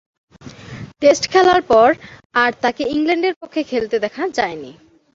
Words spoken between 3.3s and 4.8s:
পক্ষে খেলতে দেখা যায়নি।